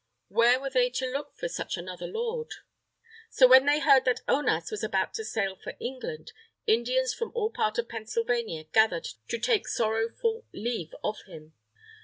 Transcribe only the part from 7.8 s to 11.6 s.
Pennsylvania gathered to take sorrowful leave of him.